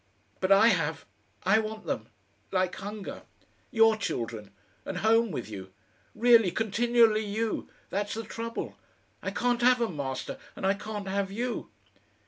[0.39, 1.05] But I have....
[1.43, 2.07] I want them
[2.51, 3.21] like hunger.
[3.69, 4.49] YOUR children,
[4.83, 5.73] and home with you.
[6.15, 7.69] Really, continually you!
[7.91, 8.79] That's the trouble....
[9.21, 11.69] I can't have 'em, Master, and I can't have you."